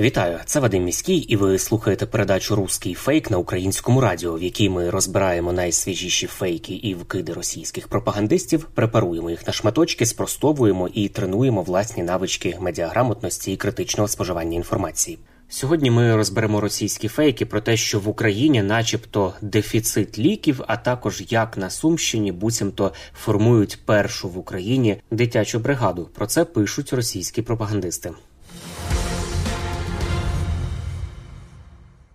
Вітаю, 0.00 0.38
це 0.44 0.60
Вадим 0.60 0.84
Міський, 0.84 1.16
і 1.16 1.36
ви 1.36 1.58
слухаєте 1.58 2.06
передачу 2.06 2.56
Руський 2.56 2.94
фейк 2.94 3.30
на 3.30 3.38
українському 3.38 4.00
радіо, 4.00 4.34
в 4.34 4.42
якій 4.42 4.68
ми 4.68 4.90
розбираємо 4.90 5.52
найсвіжіші 5.52 6.26
фейки 6.26 6.74
і 6.74 6.94
вкиди 6.94 7.32
російських 7.32 7.88
пропагандистів, 7.88 8.68
препаруємо 8.74 9.30
їх 9.30 9.46
на 9.46 9.52
шматочки, 9.52 10.06
спростовуємо 10.06 10.88
і 10.88 11.08
тренуємо 11.08 11.62
власні 11.62 12.02
навички 12.02 12.56
медіаграмотності 12.60 13.52
і 13.52 13.56
критичного 13.56 14.08
споживання 14.08 14.56
інформації. 14.56 15.18
Сьогодні 15.48 15.90
ми 15.90 16.16
розберемо 16.16 16.60
російські 16.60 17.08
фейки 17.08 17.46
про 17.46 17.60
те, 17.60 17.76
що 17.76 18.00
в 18.00 18.08
Україні, 18.08 18.62
начебто, 18.62 19.32
дефіцит 19.42 20.18
ліків, 20.18 20.62
а 20.66 20.76
також 20.76 21.22
як 21.28 21.56
на 21.56 21.70
Сумщині 21.70 22.32
буцімто 22.32 22.92
формують 23.24 23.78
першу 23.84 24.28
в 24.28 24.38
Україні 24.38 25.00
дитячу 25.10 25.58
бригаду. 25.58 26.10
Про 26.14 26.26
це 26.26 26.44
пишуть 26.44 26.92
російські 26.92 27.42
пропагандисти. 27.42 28.10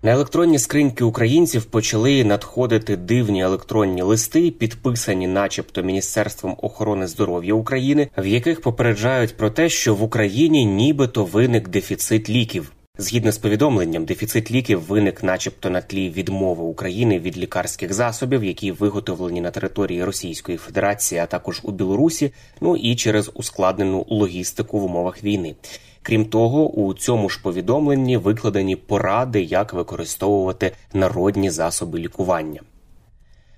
На 0.05 0.11
електронні 0.11 0.59
скриньки 0.59 1.03
українців 1.03 1.65
почали 1.65 2.23
надходити 2.23 2.95
дивні 2.97 3.43
електронні 3.43 4.01
листи, 4.01 4.51
підписані, 4.51 5.27
начебто, 5.27 5.83
Міністерством 5.83 6.57
охорони 6.61 7.07
здоров'я 7.07 7.53
України, 7.53 8.09
в 8.17 8.25
яких 8.25 8.61
попереджають 8.61 9.37
про 9.37 9.49
те, 9.49 9.69
що 9.69 9.95
в 9.95 10.03
Україні 10.03 10.65
нібито 10.65 11.25
виник 11.25 11.69
дефіцит 11.69 12.29
ліків. 12.29 12.71
Згідно 12.97 13.31
з 13.31 13.37
повідомленням, 13.37 14.05
дефіцит 14.05 14.51
ліків 14.51 14.81
виник, 14.81 15.23
начебто, 15.23 15.69
на 15.69 15.81
тлі 15.81 16.09
відмови 16.09 16.63
України 16.63 17.19
від 17.19 17.37
лікарських 17.37 17.93
засобів, 17.93 18.43
які 18.43 18.71
виготовлені 18.71 19.41
на 19.41 19.51
території 19.51 20.03
Російської 20.03 20.57
Федерації, 20.57 21.21
а 21.21 21.25
також 21.25 21.61
у 21.63 21.71
Білорусі, 21.71 22.33
ну 22.61 22.77
і 22.77 22.95
через 22.95 23.31
ускладнену 23.33 24.05
логістику 24.09 24.79
в 24.79 24.83
умовах 24.83 25.23
війни. 25.23 25.55
Крім 26.03 26.25
того, 26.25 26.69
у 26.69 26.93
цьому 26.93 27.29
ж 27.29 27.39
повідомленні 27.43 28.17
викладені 28.17 28.75
поради, 28.75 29.41
як 29.41 29.73
використовувати 29.73 30.71
народні 30.93 31.49
засоби 31.49 31.99
лікування. 31.99 32.61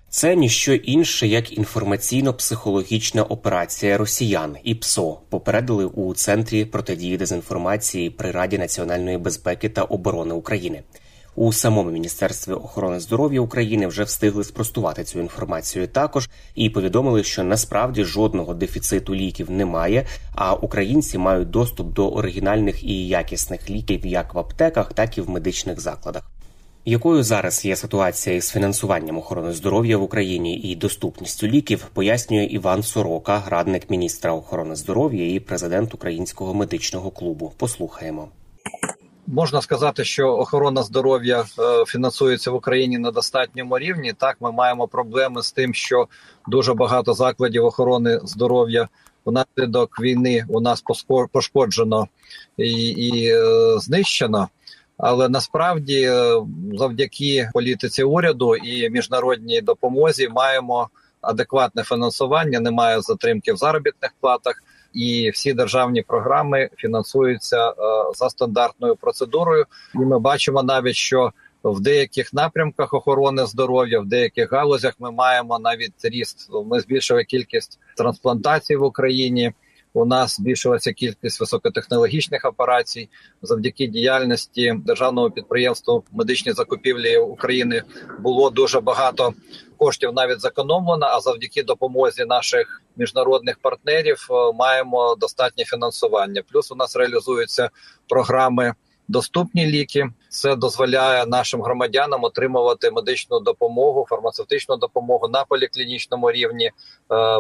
Це 0.09 0.35
ніщо 0.35 0.73
інше 0.73 1.27
як 1.27 1.57
інформаційно-психологічна 1.57 3.23
операція 3.23 3.97
росіян 3.97 4.57
і 4.63 4.75
ПСО 4.75 5.19
попередили 5.29 5.85
у 5.85 6.13
центрі 6.13 6.65
протидії 6.65 7.17
дезінформації 7.17 8.09
при 8.09 8.31
Раді 8.31 8.57
національної 8.57 9.17
безпеки 9.17 9.69
та 9.69 9.83
оборони 9.83 10.33
України. 10.33 10.83
У 11.37 11.53
самому 11.53 11.91
міністерстві 11.91 12.53
охорони 12.53 12.99
здоров'я 12.99 13.41
України 13.41 13.87
вже 13.87 14.03
встигли 14.03 14.43
спростувати 14.43 15.03
цю 15.03 15.19
інформацію 15.19 15.87
також 15.87 16.29
і 16.55 16.69
повідомили, 16.69 17.23
що 17.23 17.43
насправді 17.43 18.03
жодного 18.03 18.53
дефіциту 18.53 19.15
ліків 19.15 19.51
немає, 19.51 20.05
а 20.35 20.53
українці 20.53 21.17
мають 21.17 21.49
доступ 21.49 21.93
до 21.93 22.09
оригінальних 22.09 22.83
і 22.83 23.07
якісних 23.07 23.69
ліків 23.69 24.05
як 24.05 24.33
в 24.33 24.39
аптеках, 24.39 24.93
так 24.93 25.17
і 25.17 25.21
в 25.21 25.29
медичних 25.29 25.79
закладах. 25.79 26.23
Якою 26.85 27.23
зараз 27.23 27.65
є 27.65 27.75
ситуація 27.75 28.35
із 28.35 28.49
фінансуванням 28.49 29.17
охорони 29.17 29.53
здоров'я 29.53 29.97
в 29.97 30.03
Україні 30.03 30.57
і 30.57 30.75
доступністю 30.75 31.47
ліків, 31.47 31.85
пояснює 31.93 32.45
Іван 32.45 32.83
Сорока, 32.83 33.43
радник 33.47 33.89
міністра 33.89 34.33
охорони 34.33 34.75
здоров'я 34.75 35.33
і 35.33 35.39
президент 35.39 35.93
Українського 35.93 36.53
медичного 36.53 37.11
клубу. 37.11 37.53
Послухаємо. 37.57 38.27
Можна 39.27 39.61
сказати, 39.61 40.03
що 40.03 40.37
охорона 40.37 40.83
здоров'я 40.83 41.41
е, 41.41 41.85
фінансується 41.85 42.51
в 42.51 42.55
Україні 42.55 42.97
на 42.97 43.11
достатньому 43.11 43.79
рівні. 43.79 44.13
Так, 44.13 44.37
ми 44.39 44.51
маємо 44.51 44.87
проблеми 44.87 45.43
з 45.43 45.51
тим, 45.51 45.73
що 45.73 46.07
дуже 46.47 46.73
багато 46.73 47.13
закладів 47.13 47.65
охорони 47.65 48.19
здоров'я 48.23 48.87
внаслідок 49.25 49.99
війни 50.01 50.45
у 50.49 50.61
нас 50.61 50.83
пошкоджено 51.31 52.07
і, 52.57 52.87
і 52.87 53.27
е, 53.27 53.39
знищено. 53.79 54.47
Але 54.97 55.29
насправді, 55.29 56.01
е, 56.01 56.41
завдяки 56.73 57.49
політиці 57.53 58.03
уряду 58.03 58.55
і 58.55 58.89
міжнародній 58.89 59.61
допомозі, 59.61 60.29
маємо 60.29 60.89
адекватне 61.21 61.83
фінансування, 61.83 62.59
немає 62.59 63.01
затримки 63.01 63.53
в 63.53 63.57
заробітних 63.57 64.11
платах 64.21 64.63
і 64.95 65.29
всі 65.29 65.53
державні 65.53 66.01
програми 66.01 66.69
фінансуються 66.77 67.69
е, 67.69 67.73
за 68.15 68.29
стандартною 68.29 68.95
процедурою. 68.95 69.65
І 69.95 69.97
ми 69.97 70.19
бачимо 70.19 70.63
навіть, 70.63 70.95
що 70.95 71.31
в 71.63 71.79
деяких 71.79 72.33
напрямках 72.33 72.93
охорони 72.93 73.45
здоров'я, 73.45 73.99
в 73.99 74.05
деяких 74.05 74.51
галузях 74.51 74.93
ми 74.99 75.11
маємо 75.11 75.59
навіть 75.59 75.93
ріст. 76.03 76.49
Ми 76.65 76.79
збільшили 76.79 77.23
кількість 77.23 77.79
трансплантацій 77.97 78.75
в 78.75 78.83
Україні. 78.83 79.53
У 79.93 80.05
нас 80.05 80.35
збільшилася 80.35 80.93
кількість 80.93 81.39
високотехнологічних 81.39 82.45
операцій 82.45 83.09
завдяки 83.41 83.87
діяльності 83.87 84.73
державного 84.85 85.31
підприємства 85.31 86.01
медичні 86.11 86.51
закупівлі 86.51 87.17
України 87.17 87.83
було 88.19 88.49
дуже 88.49 88.79
багато 88.79 89.33
коштів 89.77 90.13
навіть 90.13 90.41
зекономлено. 90.41 91.05
А 91.05 91.19
завдяки 91.19 91.63
допомозі 91.63 92.25
наших 92.25 92.81
міжнародних 92.95 93.59
партнерів 93.59 94.27
е, 94.31 94.53
маємо 94.53 95.15
достатнє 95.15 95.63
фінансування. 95.65 96.41
Плюс 96.51 96.71
у 96.71 96.75
нас 96.75 96.95
реалізуються 96.95 97.69
програми. 98.07 98.73
Доступні 99.07 99.65
ліки 99.65 100.09
це 100.29 100.55
дозволяє 100.55 101.25
нашим 101.25 101.61
громадянам 101.61 102.23
отримувати 102.23 102.91
медичну 102.91 103.39
допомогу, 103.39 104.05
фармацевтичну 104.09 104.77
допомогу 104.77 105.27
на 105.27 105.43
поліклінічному 105.43 106.31
рівні 106.31 106.65
е, 106.65 106.71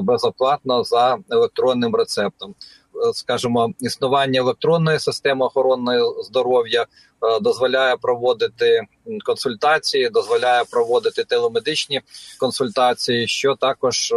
безоплатно 0.01 0.83
за 0.83 1.17
електронним 1.29 1.95
рецептом. 1.95 2.55
Е, 2.95 3.13
Скажімо, 3.13 3.73
існування 3.79 4.39
електронної 4.39 4.99
системи 4.99 5.45
охорони 5.45 5.99
здоров'я 6.23 6.81
е, 6.81 7.39
дозволяє 7.39 7.97
проводити 7.97 8.81
консультації, 9.25 10.09
дозволяє 10.09 10.63
проводити 10.71 11.23
телемедичні 11.23 12.01
консультації, 12.39 13.27
що 13.27 13.55
також 13.55 14.11
е, 14.11 14.15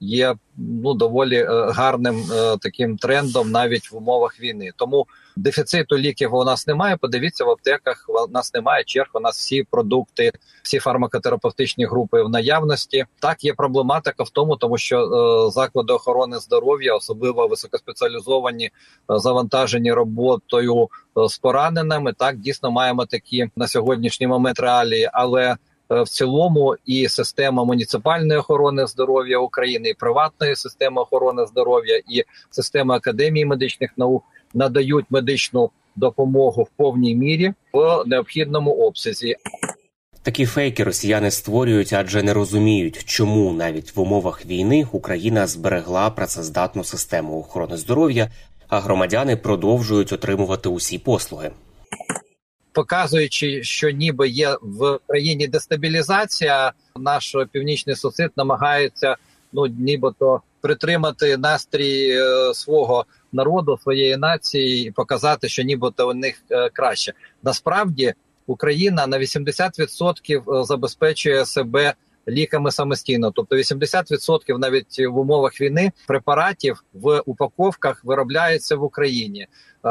є 0.00 0.34
ну 0.56 0.94
доволі 0.94 1.46
гарним 1.50 2.24
таким 2.60 2.96
трендом 2.96 3.50
навіть 3.50 3.92
в 3.92 3.96
умовах 3.96 4.40
війни. 4.40 4.70
Тому 4.76 5.06
дефіциту 5.38 5.98
ліків 5.98 6.34
у 6.34 6.44
нас 6.44 6.66
немає. 6.66 6.96
Подивіться 6.96 7.44
в 7.44 7.50
аптеках. 7.50 8.04
У 8.08 8.32
нас 8.32 8.54
немає 8.54 8.84
черг. 8.84 9.10
У 9.14 9.20
нас 9.20 9.36
всі 9.36 9.62
продукти, 9.62 10.32
всі 10.62 10.78
фармакотерапевтичні 10.78 11.86
групи 11.86 12.22
в 12.22 12.28
наявності. 12.28 13.04
Так 13.20 13.44
є 13.44 13.54
проблематика 13.54 14.22
в 14.22 14.30
тому, 14.30 14.56
тому 14.56 14.78
що 14.78 14.98
е, 14.98 15.50
заклади 15.50 15.92
охорони 15.92 16.38
здоров'я, 16.38 16.94
особливо 16.94 17.46
високоспеціалізовані, 17.48 18.64
е, 18.64 18.70
завантажені 19.08 19.92
роботою 19.92 20.88
е, 21.18 21.28
з 21.28 21.38
пораненими. 21.38 22.12
Так 22.12 22.36
дійсно 22.36 22.70
маємо 22.70 23.06
такі 23.06 23.50
на 23.56 23.68
сьогоднішній 23.68 24.26
момент 24.26 24.60
реалії, 24.60 25.10
але 25.12 25.56
е, 25.92 26.02
в 26.02 26.08
цілому 26.08 26.76
і 26.86 27.08
система 27.08 27.64
муніципальної 27.64 28.40
охорони 28.40 28.86
здоров'я 28.86 29.38
України, 29.38 29.88
і 29.88 29.94
приватної 29.94 30.56
системи 30.56 31.02
охорони 31.02 31.46
здоров'я, 31.46 32.00
і 32.08 32.24
система 32.50 32.96
академії 32.96 33.44
медичних 33.44 33.90
наук 33.96 34.24
надають 34.54 35.06
медичну 35.10 35.70
допомогу 35.96 36.62
в 36.62 36.68
повній 36.76 37.14
мірі 37.14 37.52
в 37.72 38.02
необхідному 38.06 38.70
обсязі. 38.70 39.36
Такі 40.22 40.46
фейки 40.46 40.84
росіяни 40.84 41.30
створюють, 41.30 41.92
адже 41.92 42.22
не 42.22 42.34
розуміють, 42.34 43.04
чому 43.04 43.52
навіть 43.52 43.96
в 43.96 44.00
умовах 44.00 44.46
війни 44.46 44.86
Україна 44.92 45.46
зберегла 45.46 46.10
працездатну 46.10 46.84
систему 46.84 47.40
охорони 47.40 47.76
здоров'я, 47.76 48.30
а 48.68 48.80
громадяни 48.80 49.36
продовжують 49.36 50.12
отримувати 50.12 50.68
усі 50.68 50.98
послуги. 50.98 51.50
Показуючи, 52.72 53.62
що 53.62 53.90
ніби 53.90 54.28
є 54.28 54.56
в 54.62 54.98
країні 55.06 55.48
дестабілізація, 55.48 56.72
наш 56.96 57.36
північний 57.52 57.96
сусід 57.96 58.30
намагається 58.36 59.16
ну 59.52 59.66
нібито 59.66 60.40
притримати 60.60 61.36
настрій 61.36 62.10
е, 62.10 62.54
свого 62.54 63.06
народу, 63.32 63.78
своєї 63.82 64.16
нації 64.16 64.88
і 64.88 64.90
показати, 64.90 65.48
що 65.48 65.62
нібито 65.62 66.10
у 66.10 66.14
них 66.14 66.42
е, 66.50 66.70
краще. 66.72 67.12
Насправді 67.42 68.14
Україна 68.46 69.06
на 69.06 69.18
80% 69.18 70.64
забезпечує 70.64 71.46
себе 71.46 71.94
ліками 72.28 72.72
самостійно. 72.72 73.30
Тобто 73.30 73.56
80% 73.56 74.58
навіть 74.58 74.98
в 74.98 75.18
умовах 75.18 75.60
війни 75.60 75.92
препаратів 76.06 76.84
в 76.92 77.22
упаковках 77.26 78.04
виробляються 78.04 78.76
в 78.76 78.82
Україні. 78.82 79.46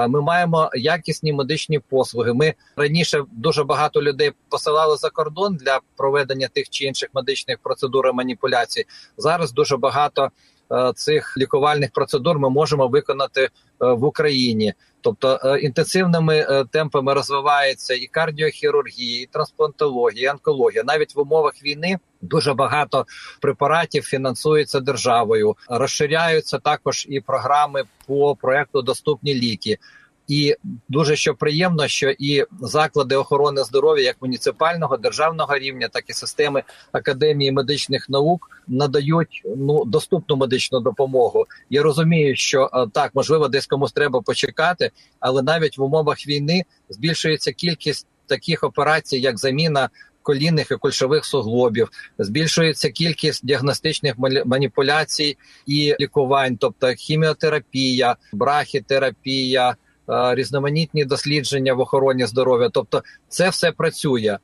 Ми 0.08 0.22
маємо 0.22 0.70
якісні 0.74 1.34
медичні 1.34 1.80
послуги. 1.80 2.34
Ми 2.34 2.54
раніше 2.76 3.24
дуже 3.32 3.64
багато 3.64 4.02
людей 4.02 4.32
посилали 4.50 4.98
за 4.98 5.10
кордон 5.10 5.56
для 5.56 5.80
проведення 5.98 6.48
тих 6.48 6.70
чи 6.70 6.86
інших 6.86 7.10
медичних 7.14 7.58
процедур 7.60 8.08
і 8.08 8.12
маніпуляцій. 8.12 8.86
Зараз 9.18 9.52
дуже 9.52 9.78
багато 9.78 10.32
Е, 10.32 10.57
цих 10.96 11.38
лікувальних 11.38 11.92
процедур 11.92 12.40
ми 12.40 12.50
можемо 12.50 12.88
виконати 12.88 13.42
е, 13.42 13.50
в 13.80 14.04
Україні. 14.04 14.74
Тобто 15.02 15.40
е, 15.44 15.60
інтенсивними 15.60 16.66
темпами 16.72 17.14
розвивається 17.14 17.94
і 17.94 18.08
кардіохірургія, 18.08 19.22
і 19.22 19.26
трансплантологія, 19.26 20.30
і 20.30 20.32
онкологія. 20.32 20.84
Навіть 20.84 21.16
в 21.16 21.20
умовах 21.20 21.54
війни 21.64 21.98
дуже 22.22 22.54
багато 22.54 23.06
препаратів 23.42 24.04
фінансується 24.04 24.80
державою. 24.80 25.56
Розширяються 25.70 26.58
також 26.58 27.06
і 27.10 27.20
програми 27.20 27.84
по 28.08 28.36
проекту 28.36 28.82
Доступні 28.82 29.36
ліки. 29.36 29.78
І 30.28 30.56
дуже 30.90 31.16
що 31.16 31.36
приємно, 31.36 31.88
що 31.88 32.10
і 32.10 32.46
заклади 32.62 33.16
охорони 33.16 33.64
здоров'я, 33.64 34.04
як 34.04 34.16
муніципального 34.22 34.98
державного 34.98 35.58
рівня, 35.58 35.88
так 35.88 36.04
і 36.08 36.14
системи 36.14 36.64
академії 36.92 37.52
медичних 37.52 38.10
наук 38.10 38.50
надають 38.68 39.42
ну 39.58 39.86
доступну 39.86 40.36
медичну 40.36 40.80
допомогу. 40.80 41.46
Я 41.70 41.84
розумію, 41.84 42.36
що 42.36 42.70
е, 42.74 42.88
так 42.94 43.12
можливо 43.16 43.48
десь 43.48 43.68
комусь 43.68 43.92
треба 43.92 44.22
почекати, 44.22 44.92
але 45.20 45.42
навіть 45.42 45.78
в 45.78 45.84
умовах 45.84 46.28
війни 46.28 46.64
збільшується 46.90 47.52
кількість 47.52 48.08
таких 48.26 48.64
операцій, 48.64 49.18
як 49.18 49.38
заміна. 49.38 49.90
Колінних 50.22 50.72
і 50.72 50.76
кульшових 50.76 51.26
суглобів 51.26 51.90
збільшується 52.20 52.90
кількість 52.90 53.46
діагностичних 53.46 54.14
маніпуляцій 54.46 55.38
і 55.66 55.96
лікувань, 56.00 56.58
тобто 56.58 56.88
хіміотерапія, 56.88 58.16
брахітерапія, 58.34 59.76
різноманітні 60.08 61.06
дослідження 61.06 61.74
в 61.74 61.80
охороні 61.80 62.26
здоров'я. 62.26 62.70
Тобто, 62.74 63.04
це 63.30 63.50
все 63.50 63.72
працює. 63.72 64.38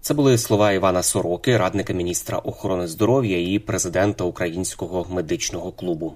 Це 0.00 0.14
були 0.14 0.38
слова 0.38 0.72
Івана 0.72 1.02
Сороки, 1.02 1.56
радника 1.56 1.92
міністра 1.92 2.38
охорони 2.38 2.86
здоров'я 2.86 3.54
і 3.54 3.58
президента 3.58 4.24
Українського 4.24 5.06
медичного 5.10 5.72
клубу. 5.72 6.14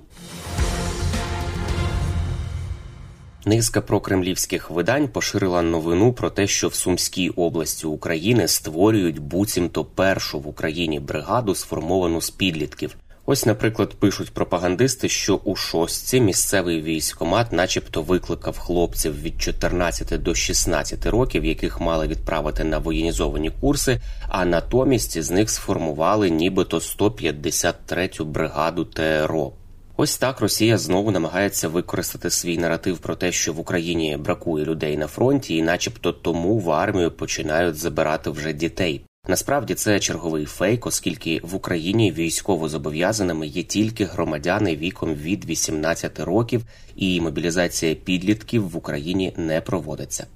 Низка 3.44 3.80
прокремлівських 3.80 4.70
видань 4.70 5.08
поширила 5.08 5.62
новину 5.62 6.12
про 6.12 6.30
те, 6.30 6.46
що 6.46 6.68
в 6.68 6.74
Сумській 6.74 7.28
області 7.28 7.86
України 7.86 8.48
створюють 8.48 9.18
буцімто 9.18 9.84
першу 9.84 10.40
в 10.40 10.48
Україні 10.48 11.00
бригаду, 11.00 11.54
сформовану 11.54 12.20
з 12.20 12.30
підлітків. 12.30 12.96
Ось, 13.32 13.46
наприклад, 13.46 13.94
пишуть 13.94 14.30
пропагандисти, 14.30 15.08
що 15.08 15.34
у 15.36 15.56
шостці 15.56 16.20
місцевий 16.20 16.82
військомат, 16.82 17.52
начебто, 17.52 18.02
викликав 18.02 18.58
хлопців 18.58 19.22
від 19.22 19.42
14 19.42 20.22
до 20.22 20.34
16 20.34 21.06
років, 21.06 21.44
яких 21.44 21.80
мали 21.80 22.06
відправити 22.06 22.64
на 22.64 22.78
воєнізовані 22.78 23.50
курси, 23.50 24.00
а 24.28 24.44
натомість 24.44 25.22
з 25.22 25.30
них 25.30 25.50
сформували 25.50 26.30
нібито 26.30 26.78
153-ю 26.78 28.24
бригаду 28.24 28.84
ТРО. 28.84 29.52
Ось 29.96 30.18
так 30.18 30.40
Росія 30.40 30.78
знову 30.78 31.10
намагається 31.10 31.68
використати 31.68 32.30
свій 32.30 32.58
наратив 32.58 32.98
про 32.98 33.16
те, 33.16 33.32
що 33.32 33.52
в 33.52 33.60
Україні 33.60 34.16
бракує 34.16 34.64
людей 34.64 34.96
на 34.96 35.06
фронті, 35.06 35.56
і, 35.56 35.62
начебто, 35.62 36.12
тому 36.12 36.58
в 36.58 36.70
армію 36.70 37.10
починають 37.10 37.76
забирати 37.76 38.30
вже 38.30 38.52
дітей. 38.52 39.04
Насправді 39.28 39.74
це 39.74 40.00
черговий 40.00 40.44
фейк, 40.46 40.86
оскільки 40.86 41.40
в 41.42 41.54
Україні 41.54 42.12
військово 42.12 42.68
зобов'язаними 42.68 43.46
є 43.46 43.62
тільки 43.62 44.04
громадяни 44.04 44.76
віком 44.76 45.14
від 45.14 45.44
18 45.44 46.20
років, 46.20 46.62
і 46.96 47.20
мобілізація 47.20 47.94
підлітків 47.94 48.68
в 48.68 48.76
Україні 48.76 49.32
не 49.36 49.60
проводиться. 49.60 50.26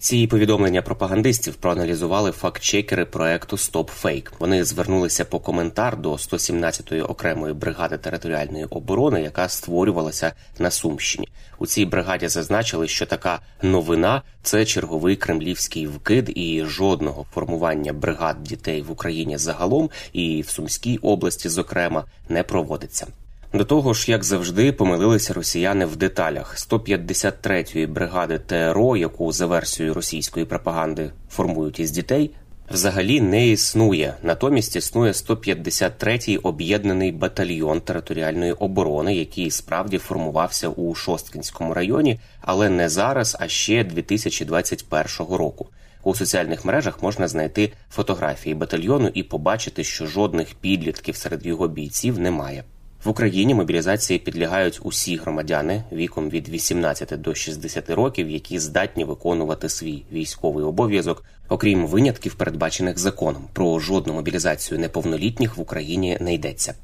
Ці 0.00 0.26
повідомлення 0.26 0.82
пропагандистів 0.82 1.54
проаналізували 1.54 2.30
фактчекери 2.30 3.04
проекту 3.04 3.56
StopFake. 3.56 4.28
Вони 4.38 4.64
звернулися 4.64 5.24
по 5.24 5.40
коментар 5.40 5.96
до 5.96 6.12
117-ї 6.12 7.10
окремої 7.10 7.54
бригади 7.54 7.98
територіальної 7.98 8.64
оборони, 8.64 9.22
яка 9.22 9.48
створювалася 9.48 10.32
на 10.58 10.70
Сумщині. 10.70 11.28
У 11.58 11.66
цій 11.66 11.84
бригаді 11.84 12.28
зазначили, 12.28 12.88
що 12.88 13.06
така 13.06 13.40
новина 13.62 14.22
це 14.42 14.64
черговий 14.64 15.16
кремлівський 15.16 15.86
вкид, 15.86 16.32
і 16.34 16.64
жодного 16.64 17.26
формування 17.34 17.92
бригад 17.92 18.42
дітей 18.42 18.82
в 18.82 18.90
Україні 18.90 19.38
загалом 19.38 19.90
і 20.12 20.42
в 20.42 20.48
Сумській 20.48 20.98
області, 20.98 21.48
зокрема, 21.48 22.04
не 22.28 22.42
проводиться. 22.42 23.06
До 23.52 23.64
того 23.64 23.94
ж, 23.94 24.10
як 24.10 24.24
завжди, 24.24 24.72
помилилися 24.72 25.34
росіяни 25.34 25.86
в 25.86 25.96
деталях 25.96 26.56
153-ї 26.56 27.88
бригади 27.88 28.38
ТРО, 28.38 28.96
яку 28.96 29.32
за 29.32 29.46
версією 29.46 29.94
російської 29.94 30.46
пропаганди 30.46 31.10
формують 31.30 31.80
із 31.80 31.90
дітей, 31.90 32.30
взагалі 32.70 33.20
не 33.20 33.48
існує. 33.48 34.14
Натомість 34.22 34.76
існує 34.76 35.12
153-й 35.12 36.36
об'єднаний 36.36 37.12
батальйон 37.12 37.80
територіальної 37.80 38.52
оборони, 38.52 39.14
який 39.14 39.50
справді 39.50 39.98
формувався 39.98 40.68
у 40.68 40.94
Шосткінському 40.94 41.74
районі, 41.74 42.20
але 42.40 42.68
не 42.68 42.88
зараз, 42.88 43.36
а 43.40 43.48
ще 43.48 43.84
2021 43.84 45.36
року. 45.36 45.68
У 46.02 46.14
соціальних 46.14 46.64
мережах 46.64 47.02
можна 47.02 47.28
знайти 47.28 47.72
фотографії 47.90 48.54
батальйону 48.54 49.10
і 49.14 49.22
побачити, 49.22 49.84
що 49.84 50.06
жодних 50.06 50.54
підлітків 50.54 51.16
серед 51.16 51.46
його 51.46 51.68
бійців 51.68 52.18
немає. 52.18 52.64
В 53.04 53.08
Україні 53.08 53.54
мобілізації 53.54 54.18
підлягають 54.18 54.80
усі 54.82 55.16
громадяни 55.16 55.84
віком 55.92 56.30
від 56.30 56.48
18 56.48 57.20
до 57.20 57.34
60 57.34 57.90
років, 57.90 58.30
які 58.30 58.58
здатні 58.58 59.04
виконувати 59.04 59.68
свій 59.68 60.02
військовий 60.12 60.64
обов'язок, 60.64 61.24
окрім 61.48 61.86
винятків, 61.86 62.34
передбачених 62.34 62.98
законом. 62.98 63.44
Про 63.52 63.78
жодну 63.78 64.12
мобілізацію 64.12 64.80
неповнолітніх 64.80 65.56
в 65.56 65.60
Україні 65.60 66.18
не 66.20 66.34
йдеться. 66.34 66.74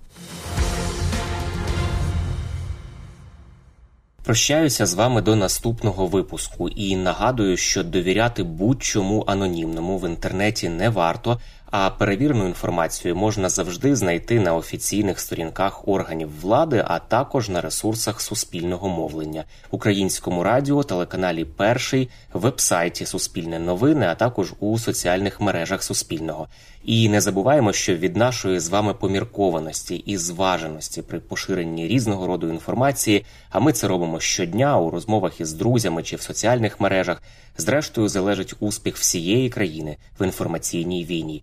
Прощаюся 4.27 4.87
з 4.87 4.95
вами 4.95 5.23
до 5.23 5.37
наступного 5.37 6.07
випуску 6.07 6.69
і 6.69 6.97
нагадую, 6.97 7.57
що 7.57 7.85
довіряти 7.85 8.43
будь-чому 8.43 9.25
анонімному 9.27 9.99
в 9.99 10.09
інтернеті 10.09 10.69
не 10.69 10.89
варто. 10.89 11.41
А 11.79 11.91
перевірену 11.91 12.47
інформацію 12.47 13.17
можна 13.17 13.49
завжди 13.49 13.97
знайти 13.97 14.41
на 14.41 14.55
офіційних 14.55 15.21
сторінках 15.21 15.89
органів 15.89 16.41
влади, 16.41 16.85
а 16.87 16.99
також 16.99 17.49
на 17.49 17.61
ресурсах 17.61 18.21
суспільного 18.21 18.89
мовлення, 18.89 19.45
українському 19.71 20.43
радіо, 20.43 20.83
телеканалі 20.83 21.45
Перший, 21.45 22.09
вебсайті 22.33 23.07
Суспільне 23.07 23.59
новини, 23.59 24.07
а 24.07 24.15
також 24.15 24.53
у 24.61 24.79
соціальних 24.79 25.41
мережах 25.41 25.83
Суспільного. 25.83 26.49
І 26.85 27.09
не 27.09 27.21
забуваємо, 27.21 27.73
що 27.73 27.95
від 27.97 28.17
нашої 28.17 28.61
з 28.61 28.69
вами 28.69 28.95
поміркованості 28.95 29.97
і 29.97 30.17
зваженості 30.17 31.03
при 31.03 31.21
поширенні 31.21 31.89
різного 31.89 32.27
роду 32.27 32.49
інформації, 32.49 33.25
а 33.51 33.61
ми 33.61 33.73
це 33.73 33.89
робимо 33.89 34.21
щодня 34.21 34.79
у 34.79 34.91
розмовах 34.91 35.41
із 35.41 35.53
друзями 35.53 36.03
чи 36.03 36.17
в 36.17 36.23
соціальних 36.23 36.81
мережах. 36.81 37.23
Зрештою 37.59 38.09
залежить 38.09 38.55
успіх 38.61 38.97
всієї 38.97 39.51
країни 39.51 39.97
в 40.21 40.25
інформаційній 40.25 41.05
війні. 41.05 41.43